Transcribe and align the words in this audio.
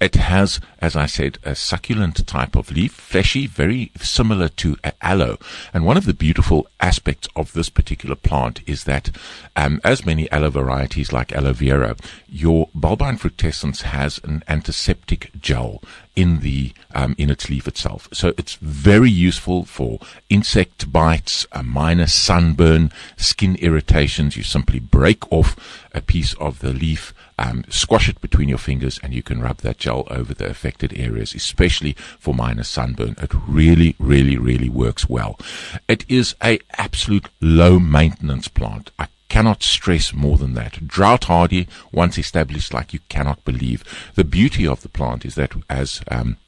It 0.00 0.14
has, 0.14 0.60
as 0.80 0.96
I 0.96 1.06
said, 1.06 1.38
a 1.44 1.54
succulent 1.54 2.26
type 2.26 2.56
of 2.56 2.70
leaf, 2.70 2.92
fleshy, 2.92 3.46
very 3.46 3.90
similar 4.00 4.48
to 4.48 4.76
aloe. 5.02 5.38
And 5.74 5.84
one 5.84 5.96
of 5.96 6.06
the 6.06 6.14
beautiful 6.14 6.66
aspects 6.80 7.28
of 7.36 7.52
this 7.52 7.68
particular 7.68 8.16
plant 8.16 8.60
is 8.66 8.84
that, 8.84 9.10
um, 9.54 9.80
as 9.84 10.06
many 10.06 10.30
aloe 10.30 10.50
varieties 10.50 11.12
like 11.12 11.32
aloe 11.32 11.52
vera, 11.52 11.96
your 12.28 12.68
bulbine 12.74 13.18
fructescens 13.18 13.82
has 13.82 14.18
an 14.24 14.42
antiseptic 14.48 15.30
gel 15.40 15.82
in 16.14 16.40
the 16.40 16.72
um, 16.94 17.14
in 17.18 17.30
its 17.30 17.50
leaf 17.50 17.68
itself. 17.68 18.08
So 18.12 18.32
it's 18.38 18.54
very 18.54 19.10
useful 19.10 19.66
for 19.66 20.00
insect 20.30 20.90
bites, 20.90 21.46
a 21.52 21.62
minor 21.62 22.06
sunburn, 22.06 22.90
skin 23.16 23.56
irritations. 23.56 24.36
You 24.36 24.42
simply 24.42 24.78
break 24.80 25.30
off 25.30 25.56
a 25.92 26.00
piece 26.00 26.32
of 26.34 26.60
the 26.60 26.72
leaf, 26.72 27.12
um, 27.38 27.64
squash 27.68 28.08
it 28.08 28.20
between 28.20 28.48
your 28.48 28.58
fingers, 28.58 28.98
and 29.02 29.12
you 29.12 29.22
can 29.22 29.40
rub 29.40 29.58
that 29.58 29.78
gel 29.78 30.06
over 30.10 30.34
the 30.34 30.48
affected 30.48 30.92
areas, 30.98 31.34
especially 31.34 31.92
for 32.18 32.34
minor 32.34 32.64
sunburn. 32.64 33.16
It 33.18 33.32
really, 33.46 33.94
really, 33.98 34.38
really 34.38 34.68
works 34.68 35.08
well. 35.08 35.38
It 35.88 36.04
is 36.08 36.34
a 36.42 36.58
absolute 36.78 37.28
low 37.40 37.78
maintenance 37.78 38.48
plant. 38.48 38.90
I 38.98 39.08
cannot 39.28 39.62
stress 39.62 40.14
more 40.14 40.38
than 40.38 40.54
that. 40.54 40.86
Drought 40.86 41.24
hardy, 41.24 41.68
once 41.92 42.16
established, 42.16 42.72
like 42.72 42.92
you 42.92 43.00
cannot 43.08 43.44
believe. 43.44 43.84
The 44.14 44.24
beauty 44.24 44.66
of 44.66 44.82
the 44.82 44.88
plant 44.88 45.24
is 45.24 45.34
that 45.34 45.52
as 45.68 46.00
um, 46.10 46.38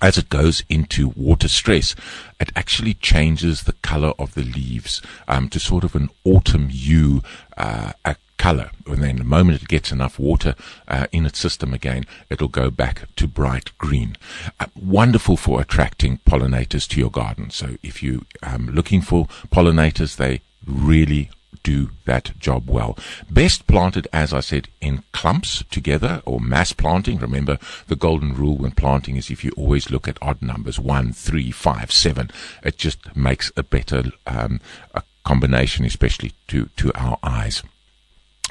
as 0.00 0.16
it 0.16 0.28
goes 0.28 0.62
into 0.68 1.08
water 1.16 1.48
stress, 1.48 1.96
it 2.38 2.50
actually 2.54 2.94
changes 2.94 3.62
the 3.62 3.72
color 3.72 4.12
of 4.18 4.34
the 4.34 4.44
leaves 4.44 5.02
um, 5.26 5.48
to 5.48 5.58
sort 5.58 5.84
of 5.84 5.96
an 5.96 6.08
autumn 6.24 6.68
hue, 6.68 7.22
uh, 7.56 7.92
a 8.04 8.14
color. 8.38 8.70
And 8.86 9.02
then 9.02 9.16
the 9.16 9.24
moment 9.24 9.62
it 9.62 9.68
gets 9.68 9.92
enough 9.92 10.18
water 10.18 10.54
uh, 10.86 11.06
in 11.12 11.26
its 11.26 11.38
system 11.38 11.74
again, 11.74 12.06
it'll 12.30 12.48
go 12.48 12.70
back 12.70 13.02
to 13.16 13.26
bright 13.26 13.76
green. 13.78 14.16
Uh, 14.58 14.66
wonderful 14.80 15.36
for 15.36 15.60
attracting 15.60 16.18
pollinators 16.18 16.88
to 16.88 17.00
your 17.00 17.10
garden. 17.10 17.50
So 17.50 17.76
if 17.82 18.02
you 18.02 18.24
um, 18.42 18.68
looking 18.68 19.02
for 19.02 19.26
pollinators, 19.50 20.16
they 20.16 20.40
really 20.66 21.30
do 21.62 21.90
that 22.04 22.38
job 22.38 22.68
well. 22.68 22.96
Best 23.30 23.66
planted, 23.66 24.06
as 24.12 24.32
I 24.32 24.40
said, 24.40 24.68
in 24.80 25.02
clumps 25.12 25.64
together 25.70 26.22
or 26.24 26.40
mass 26.40 26.72
planting. 26.72 27.18
Remember, 27.18 27.58
the 27.88 27.96
golden 27.96 28.34
rule 28.34 28.56
when 28.56 28.70
planting 28.70 29.16
is 29.16 29.30
if 29.30 29.44
you 29.44 29.50
always 29.56 29.90
look 29.90 30.08
at 30.08 30.18
odd 30.22 30.40
numbers, 30.40 30.78
one, 30.78 31.12
three, 31.12 31.50
five, 31.50 31.92
seven, 31.92 32.30
it 32.62 32.78
just 32.78 33.14
makes 33.16 33.50
a 33.56 33.62
better 33.62 34.04
um, 34.26 34.60
a 34.94 35.02
combination, 35.24 35.84
especially 35.84 36.32
to, 36.46 36.70
to 36.76 36.92
our 36.94 37.18
eyes. 37.22 37.62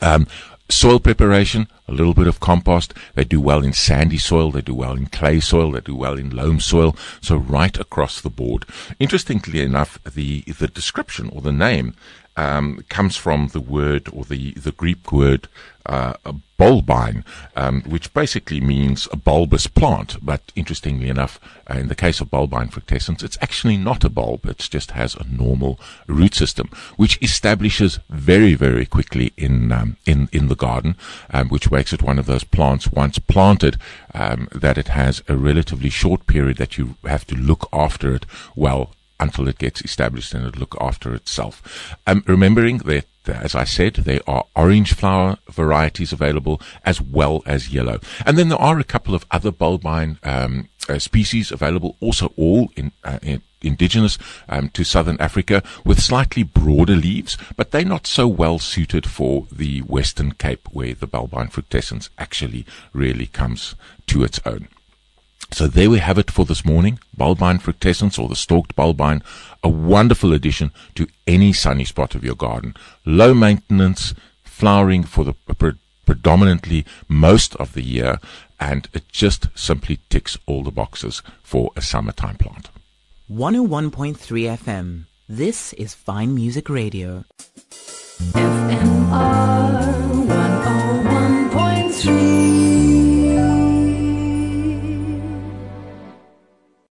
Um, 0.00 0.26
soil 0.68 0.98
preparation, 0.98 1.68
a 1.88 1.92
little 1.92 2.14
bit 2.14 2.26
of 2.26 2.40
compost. 2.40 2.92
They 3.14 3.24
do 3.24 3.40
well 3.40 3.62
in 3.62 3.72
sandy 3.72 4.18
soil, 4.18 4.50
they 4.50 4.60
do 4.60 4.74
well 4.74 4.92
in 4.92 5.06
clay 5.06 5.40
soil, 5.40 5.72
they 5.72 5.80
do 5.80 5.94
well 5.94 6.18
in 6.18 6.30
loam 6.30 6.60
soil. 6.60 6.96
So 7.20 7.36
right 7.36 7.78
across 7.78 8.20
the 8.20 8.30
board. 8.30 8.64
Interestingly 8.98 9.60
enough, 9.60 9.98
the 10.04 10.42
the 10.42 10.68
description 10.68 11.30
or 11.30 11.40
the 11.40 11.52
name 11.52 11.94
um, 12.36 12.84
comes 12.88 13.16
from 13.16 13.48
the 13.48 13.60
word 13.60 14.08
or 14.12 14.24
the 14.24 14.52
the 14.52 14.72
Greek 14.72 15.12
word 15.12 15.48
uh, 15.86 16.14
bulbine, 16.58 17.24
um, 17.54 17.82
which 17.82 18.12
basically 18.12 18.60
means 18.60 19.06
a 19.12 19.16
bulbous 19.16 19.66
plant. 19.66 20.16
But 20.22 20.52
interestingly 20.56 21.08
enough, 21.08 21.38
uh, 21.70 21.78
in 21.78 21.88
the 21.88 21.94
case 21.94 22.20
of 22.20 22.30
bulbine 22.30 22.70
fructescens, 22.70 23.22
it's 23.22 23.38
actually 23.40 23.76
not 23.76 24.04
a 24.04 24.08
bulb. 24.08 24.46
It 24.46 24.58
just 24.58 24.92
has 24.92 25.14
a 25.14 25.26
normal 25.28 25.78
root 26.06 26.34
system, 26.34 26.70
which 26.96 27.18
establishes 27.22 28.00
very, 28.10 28.54
very 28.54 28.86
quickly 28.86 29.32
in 29.36 29.72
um, 29.72 29.96
in 30.06 30.28
in 30.32 30.48
the 30.48 30.56
garden, 30.56 30.96
um, 31.30 31.48
which 31.48 31.70
makes 31.70 31.92
it 31.92 32.02
one 32.02 32.18
of 32.18 32.26
those 32.26 32.44
plants 32.44 32.90
once 32.90 33.18
planted 33.18 33.78
um, 34.14 34.48
that 34.52 34.78
it 34.78 34.88
has 34.88 35.22
a 35.28 35.36
relatively 35.36 35.90
short 35.90 36.26
period 36.26 36.56
that 36.56 36.78
you 36.78 36.96
have 37.04 37.26
to 37.26 37.36
look 37.36 37.68
after 37.72 38.14
it 38.14 38.26
well 38.54 38.95
until 39.18 39.48
it 39.48 39.58
gets 39.58 39.80
established 39.82 40.34
and 40.34 40.46
it 40.46 40.58
look 40.58 40.76
after 40.80 41.14
itself. 41.14 41.96
Um, 42.06 42.22
remembering 42.26 42.78
that, 42.78 43.06
uh, 43.28 43.32
as 43.32 43.54
I 43.54 43.64
said, 43.64 43.94
there 43.94 44.20
are 44.26 44.44
orange 44.54 44.94
flower 44.94 45.38
varieties 45.50 46.12
available 46.12 46.60
as 46.84 47.00
well 47.00 47.42
as 47.46 47.72
yellow. 47.72 48.00
And 48.24 48.36
then 48.36 48.48
there 48.48 48.60
are 48.60 48.78
a 48.78 48.84
couple 48.84 49.14
of 49.14 49.26
other 49.30 49.50
bulbine 49.50 50.18
um, 50.24 50.68
uh, 50.88 50.98
species 50.98 51.50
available, 51.50 51.96
also 52.00 52.32
all 52.36 52.70
in, 52.76 52.92
uh, 53.02 53.18
in 53.22 53.42
indigenous 53.62 54.18
um, 54.48 54.68
to 54.70 54.84
southern 54.84 55.20
Africa 55.20 55.62
with 55.84 56.00
slightly 56.00 56.42
broader 56.42 56.94
leaves, 56.94 57.36
but 57.56 57.70
they're 57.70 57.84
not 57.84 58.06
so 58.06 58.28
well 58.28 58.58
suited 58.58 59.06
for 59.06 59.46
the 59.50 59.80
Western 59.80 60.32
Cape 60.32 60.68
where 60.72 60.94
the 60.94 61.06
bulbine 61.06 61.50
fructescens 61.50 62.08
actually 62.18 62.64
really 62.92 63.26
comes 63.26 63.74
to 64.06 64.22
its 64.22 64.40
own. 64.46 64.68
So 65.52 65.66
there 65.66 65.90
we 65.90 65.98
have 65.98 66.18
it 66.18 66.30
for 66.30 66.44
this 66.44 66.64
morning. 66.64 66.98
Bulbine 67.16 67.60
fructescens 67.60 68.18
or 68.18 68.28
the 68.28 68.36
stalked 68.36 68.74
bulbine, 68.76 69.22
a 69.62 69.68
wonderful 69.68 70.32
addition 70.32 70.70
to 70.96 71.06
any 71.26 71.52
sunny 71.52 71.84
spot 71.84 72.14
of 72.14 72.24
your 72.24 72.34
garden. 72.34 72.74
Low 73.04 73.32
maintenance, 73.32 74.14
flowering 74.44 75.04
for 75.04 75.24
the 75.24 75.32
pre- 75.32 75.78
predominantly 76.04 76.84
most 77.08 77.56
of 77.56 77.72
the 77.74 77.82
year, 77.82 78.18
and 78.60 78.88
it 78.92 79.08
just 79.10 79.48
simply 79.54 79.98
ticks 80.08 80.38
all 80.46 80.62
the 80.62 80.70
boxes 80.70 81.22
for 81.42 81.70
a 81.76 81.82
summertime 81.82 82.36
plant. 82.36 82.68
101.3 83.30 84.16
FM. 84.16 85.04
This 85.28 85.72
is 85.72 85.94
Fine 85.94 86.34
Music 86.34 86.68
Radio. 86.68 87.24
FMR 88.32 88.85